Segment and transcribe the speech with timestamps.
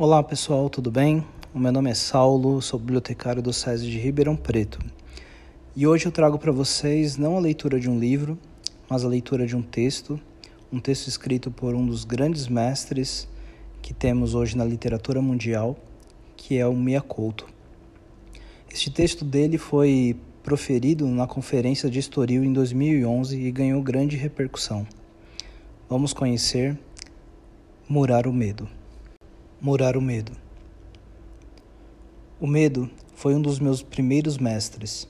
[0.00, 1.26] Olá pessoal, tudo bem?
[1.52, 4.78] O meu nome é Saulo, sou bibliotecário do SESI de Ribeirão Preto.
[5.74, 8.38] E hoje eu trago para vocês não a leitura de um livro,
[8.88, 10.20] mas a leitura de um texto,
[10.72, 13.26] um texto escrito por um dos grandes mestres
[13.82, 15.76] que temos hoje na literatura mundial,
[16.36, 17.48] que é o Mia Couto.
[18.70, 24.86] Este texto dele foi proferido na conferência de Estoril em 2011 e ganhou grande repercussão.
[25.90, 26.78] Vamos conhecer
[27.88, 28.77] Murar o Medo.
[29.60, 30.30] Murar o medo.
[32.40, 35.08] O medo foi um dos meus primeiros mestres.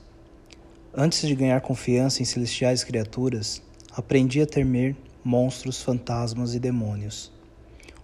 [0.91, 3.61] Antes de ganhar confiança em celestiais criaturas,
[3.95, 7.31] aprendi a temer monstros, fantasmas e demônios.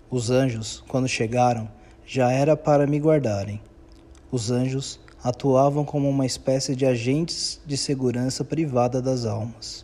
[0.08, 1.68] Os anjos, quando chegaram,
[2.06, 3.60] já era para me guardarem.
[4.30, 9.84] Os anjos atuavam como uma espécie de agentes de segurança privada das almas.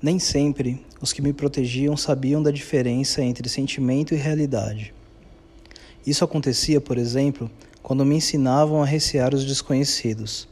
[0.00, 4.94] Nem sempre os que me protegiam sabiam da diferença entre sentimento e realidade.
[6.06, 7.50] Isso acontecia, por exemplo,
[7.82, 10.48] quando me ensinavam a recear os desconhecidos.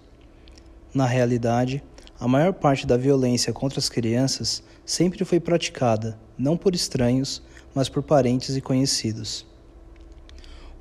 [0.94, 1.82] Na realidade,
[2.18, 7.42] a maior parte da violência contra as crianças sempre foi praticada não por estranhos,
[7.74, 9.46] mas por parentes e conhecidos.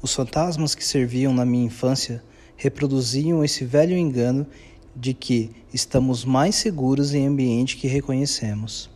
[0.01, 2.23] Os fantasmas que serviam na minha infância
[2.55, 4.47] reproduziam esse velho engano
[4.95, 8.89] de que estamos mais seguros em ambiente que reconhecemos.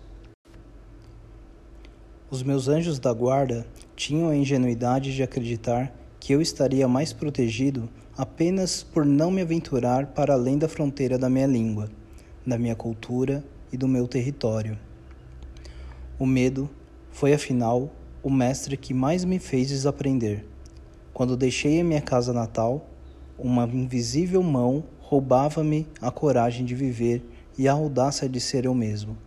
[2.29, 3.65] Os meus anjos da guarda
[3.95, 10.07] tinham a ingenuidade de acreditar que eu estaria mais protegido apenas por não me aventurar
[10.07, 11.89] para além da fronteira da minha língua,
[12.45, 14.77] da minha cultura e do meu território.
[16.17, 16.69] O medo
[17.11, 17.91] foi, afinal,
[18.23, 20.45] o mestre que mais me fez desaprender.
[21.13, 22.89] Quando deixei a minha casa natal,
[23.37, 27.23] uma invisível mão roubava-me a coragem de viver
[27.57, 29.17] e a audácia de ser eu mesmo.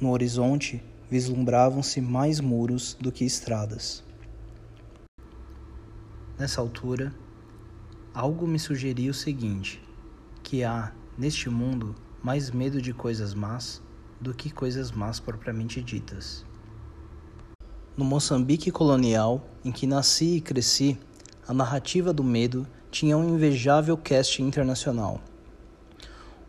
[0.00, 4.04] No horizonte, vislumbravam-se mais muros do que estradas.
[6.38, 7.14] Nessa altura,
[8.12, 9.80] algo me sugeria o seguinte:
[10.42, 13.82] que há, neste mundo, mais medo de coisas más
[14.20, 16.44] do que coisas más propriamente ditas.
[17.96, 20.98] No Moçambique colonial, em que nasci e cresci,
[21.48, 25.20] a narrativa do medo tinha um invejável cast internacional.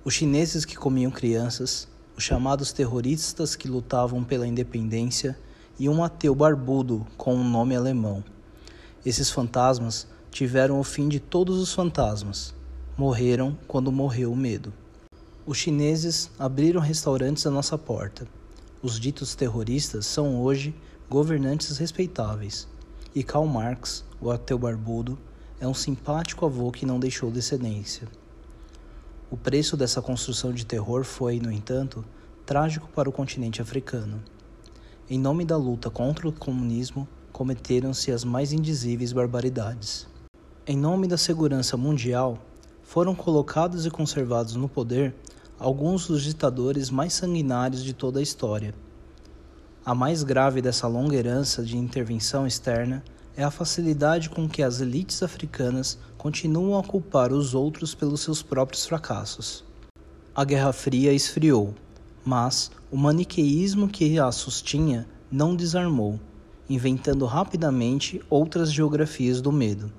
[0.03, 1.87] Os chineses que comiam crianças,
[2.17, 5.37] os chamados terroristas que lutavam pela independência
[5.77, 8.23] e um ateu barbudo com um nome alemão.
[9.05, 12.55] Esses fantasmas tiveram o fim de todos os fantasmas.
[12.97, 14.73] Morreram quando morreu o medo.
[15.45, 18.27] Os chineses abriram restaurantes à nossa porta.
[18.81, 20.73] Os ditos terroristas são hoje
[21.07, 22.67] governantes respeitáveis.
[23.13, 25.19] E Karl Marx, o ateu barbudo,
[25.59, 28.07] é um simpático avô que não deixou descendência.
[29.29, 32.05] O preço dessa construção de terror foi, no entanto,
[32.45, 34.23] trágico para o continente africano.
[35.09, 40.07] Em nome da luta contra o comunismo, cometeram-se as mais indizíveis barbaridades.
[40.65, 42.37] Em nome da segurança mundial,
[42.81, 45.13] foram colocados e conservados no poder
[45.59, 48.73] alguns dos ditadores mais sanguinários de toda a história.
[49.85, 53.03] A mais grave dessa longa herança de intervenção externa
[53.37, 58.41] é a facilidade com que as elites africanas continuam a culpar os outros pelos seus
[58.41, 59.63] próprios fracassos.
[60.33, 61.75] A Guerra Fria esfriou,
[62.25, 66.19] mas o maniqueísmo que a sustinha não desarmou,
[66.67, 69.91] inventando rapidamente outras geografias do medo,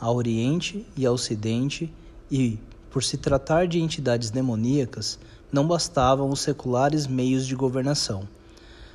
[0.00, 1.92] a Oriente e a Ocidente,
[2.30, 2.58] e,
[2.90, 5.18] por se tratar de entidades demoníacas,
[5.52, 8.26] não bastavam os seculares meios de governação.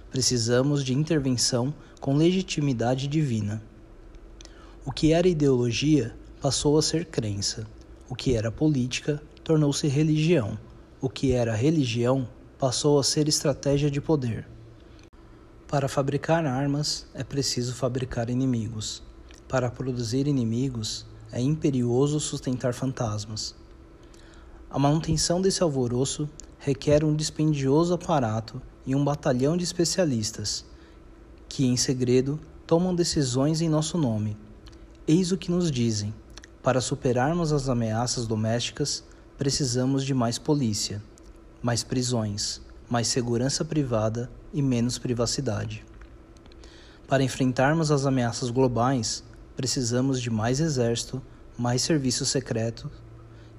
[0.09, 3.61] Precisamos de intervenção com legitimidade divina.
[4.83, 6.11] O que era ideologia
[6.41, 7.67] passou a ser crença.
[8.09, 10.57] O que era política tornou-se religião.
[10.99, 12.27] O que era religião
[12.57, 14.47] passou a ser estratégia de poder.
[15.67, 19.03] Para fabricar armas é preciso fabricar inimigos.
[19.47, 23.53] Para produzir inimigos é imperioso sustentar fantasmas.
[24.67, 26.27] A manutenção desse alvoroço
[26.57, 30.65] requer um dispendioso aparato e um batalhão de especialistas
[31.47, 34.35] que, em segredo, tomam decisões em nosso nome
[35.13, 36.13] Eis o que nos dizem:
[36.63, 39.03] para superarmos as ameaças domésticas,
[39.37, 41.03] precisamos de mais polícia,
[41.61, 45.83] mais prisões, mais segurança privada e menos privacidade.
[47.09, 49.21] Para enfrentarmos as ameaças globais,
[49.53, 51.21] precisamos de mais exército,
[51.57, 52.89] mais serviço secreto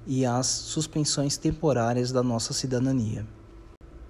[0.07, 3.27] e as suspensões temporárias da nossa cidadania.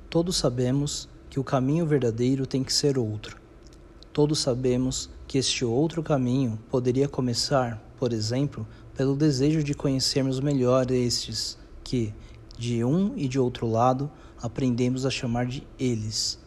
[0.10, 3.38] Todos sabemos que o caminho verdadeiro tem que ser outro.
[4.14, 10.92] Todos sabemos que este outro caminho poderia começar, por exemplo, pelo desejo de conhecermos melhor
[10.92, 12.14] estes que,
[12.56, 16.38] de um e de outro lado, aprendemos a chamar de eles.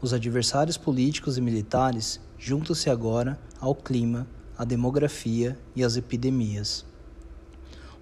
[0.00, 4.26] Os adversários políticos e militares juntam-se agora ao clima,
[4.58, 6.84] a demografia e as epidemias.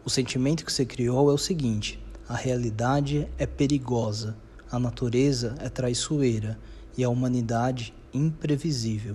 [0.03, 4.35] O sentimento que se criou é o seguinte: a realidade é perigosa,
[4.73, 6.59] a natureza é traiçoeira
[6.97, 9.15] e a humanidade imprevisível.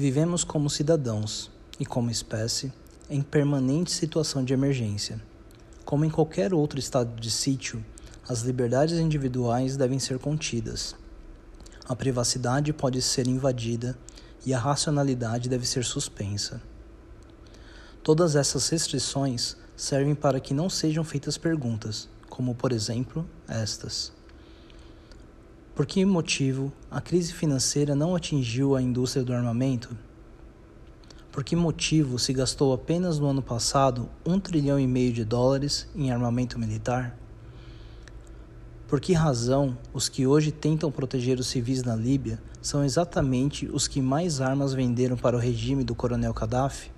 [0.00, 1.50] Vivemos como cidadãos
[1.80, 2.72] e como espécie
[3.10, 5.20] em permanente situação de emergência.
[5.84, 7.84] Como em qualquer outro estado de sítio,
[8.28, 10.94] as liberdades individuais devem ser contidas.
[11.88, 13.98] A privacidade pode ser invadida
[14.46, 16.62] e a racionalidade deve ser suspensa.
[18.00, 24.12] Todas essas restrições servem para que não sejam feitas perguntas, como por exemplo estas:
[25.78, 29.96] Por que motivo a crise financeira não atingiu a indústria do armamento?
[31.30, 35.86] Por que motivo se gastou apenas no ano passado um trilhão e meio de dólares
[35.94, 37.16] em armamento militar?
[38.88, 43.86] Por que razão os que hoje tentam proteger os civis na Líbia são exatamente os
[43.86, 46.90] que mais armas venderam para o regime do coronel Gaddafi?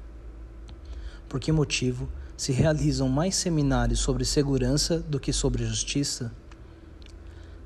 [1.28, 6.32] Por que motivo se realizam mais seminários sobre segurança do que sobre justiça?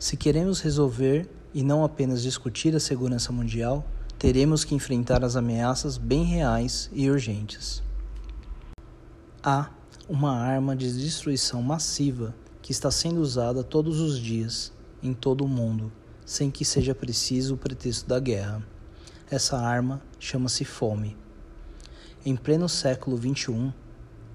[0.04, 3.82] Se queremos resolver e não apenas discutir a segurança mundial,
[4.18, 7.82] teremos que enfrentar as ameaças bem reais e urgentes.
[9.42, 9.70] Há
[10.06, 15.48] uma arma de destruição massiva que está sendo usada todos os dias, em todo o
[15.48, 15.90] mundo,
[16.26, 18.62] sem que seja preciso o pretexto da guerra.
[19.30, 21.16] Essa arma chama-se fome.
[22.26, 23.72] Em pleno século XXI,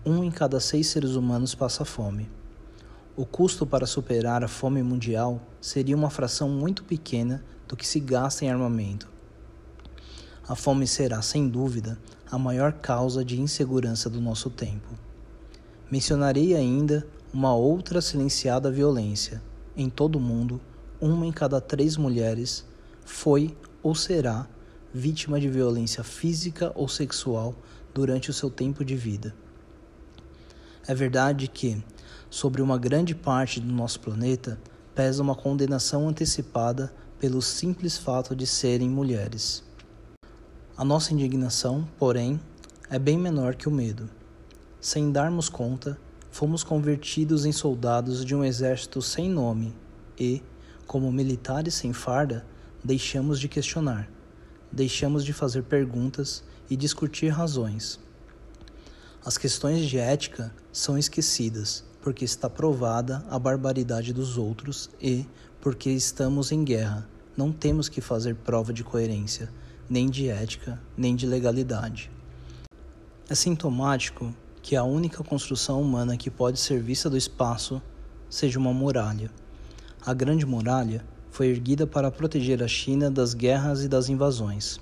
[0.03, 2.27] um em cada seis seres humanos passa fome.
[3.19, 7.99] O custo para superar a fome mundial seria uma fração muito pequena do que se
[7.99, 9.09] gasta em armamento.
[10.47, 11.99] A fome será, sem dúvida,
[12.31, 14.87] a maior causa de insegurança do nosso tempo.
[15.91, 19.43] Mencionarei ainda uma outra silenciada violência.
[19.75, 20.61] Em todo o mundo,
[21.01, 22.65] uma em cada três mulheres
[23.03, 24.47] foi ou será
[24.93, 27.53] vítima de violência física ou sexual
[27.93, 29.35] durante o seu tempo de vida.
[30.87, 31.83] É verdade que,
[32.29, 34.59] sobre uma grande parte do nosso planeta,
[34.93, 39.63] pesa uma condenação antecipada pelo simples fato de serem mulheres.
[40.77, 42.39] A nossa indignação, porém,
[42.89, 44.09] é bem menor que o medo.
[44.79, 45.99] Sem darmos conta,
[46.31, 49.75] fomos convertidos em soldados de um exército sem nome
[50.17, 50.41] e,
[50.85, 52.45] como militares sem farda,
[52.83, 54.09] deixamos de questionar,
[54.71, 57.99] deixamos de fazer perguntas e discutir razões.
[59.25, 65.27] As questões de ética são esquecidas porque está provada a barbaridade dos outros e
[65.61, 67.07] porque estamos em guerra.
[67.37, 69.47] Não temos que fazer prova de coerência,
[69.87, 72.09] nem de ética, nem de legalidade.
[73.29, 77.79] É sintomático que a única construção humana que pode ser vista do espaço
[78.27, 79.29] seja uma muralha.
[80.03, 84.79] A Grande Muralha foi erguida para proteger a China das guerras e das invasões.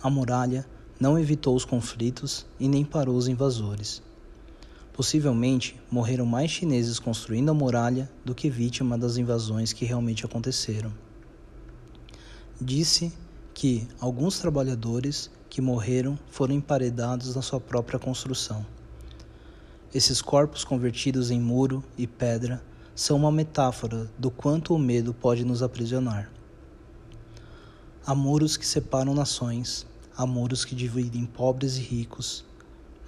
[0.00, 0.64] A muralha
[1.00, 4.05] não evitou os conflitos e nem parou os invasores.
[4.96, 10.90] Possivelmente morreram mais chineses construindo a muralha do que vítima das invasões que realmente aconteceram.
[12.58, 13.12] Disse
[13.52, 18.64] que alguns trabalhadores que morreram foram emparedados na sua própria construção.
[19.92, 22.64] Esses corpos convertidos em muro e pedra
[22.94, 26.32] são uma metáfora do quanto o medo pode nos aprisionar.
[28.06, 32.46] Há muros que separam nações, há muros que dividem pobres e ricos,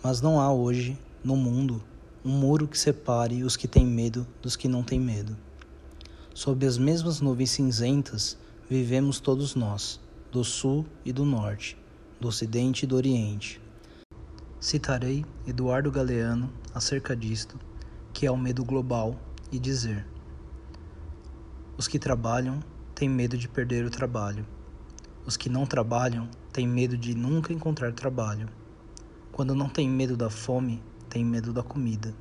[0.03, 1.85] mas não há hoje, no mundo,
[2.25, 5.37] um muro que separe os que têm medo dos que não têm medo.
[6.33, 10.01] Sob as mesmas nuvens cinzentas vivemos todos nós,
[10.33, 11.77] do sul e do norte,
[12.19, 13.61] do Ocidente e do Oriente.
[14.59, 17.61] Citarei Eduardo Galeano acerca disto,
[18.11, 19.15] que é o medo global,
[19.53, 20.07] e dizer:
[21.77, 22.61] Os que trabalham
[22.95, 24.47] têm medo de perder o trabalho.
[25.27, 28.49] Os que não trabalham têm medo de nunca encontrar trabalho.
[29.31, 32.15] Quando não têm medo da fome, têm medo da comida.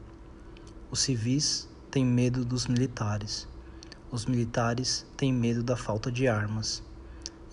[0.89, 3.47] Os civis têm medo dos militares.
[4.09, 6.81] Os militares têm medo da falta de armas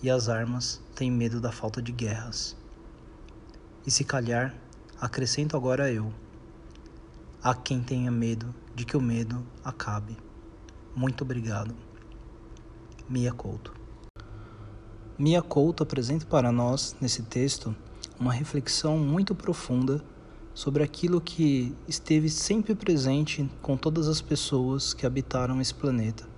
[0.01, 2.55] e as armas têm medo da falta de guerras.
[3.85, 4.55] E se calhar,
[4.99, 6.13] acrescento agora eu:
[7.43, 10.17] há quem tenha medo de que o medo acabe.
[10.95, 11.75] Muito obrigado.
[13.09, 13.73] Mia Couto.
[15.19, 17.75] Mia Couto apresenta para nós, nesse texto,
[18.19, 20.03] uma reflexão muito profunda
[20.55, 26.33] sobre aquilo que esteve sempre presente com todas as pessoas que habitaram esse planeta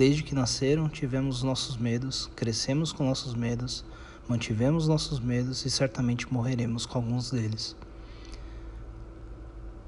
[0.00, 3.84] Desde que nasceram, tivemos nossos medos, crescemos com nossos medos,
[4.28, 7.76] mantivemos nossos medos e certamente morreremos com alguns deles.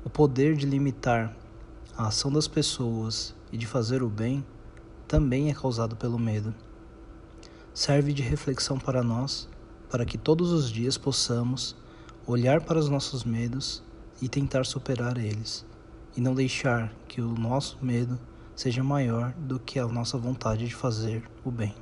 [0.04, 1.34] O poder de limitar
[1.96, 4.44] a ação das pessoas e de fazer o bem
[5.06, 6.52] também é causado pelo medo.
[7.72, 9.48] Serve de reflexão para nós
[9.88, 11.76] para que todos os dias possamos
[12.26, 13.82] olhar para os nossos medos
[14.20, 15.66] e tentar superar eles,
[16.16, 18.18] e não deixar que o nosso medo
[18.54, 21.74] seja maior do que a nossa vontade de fazer o bem.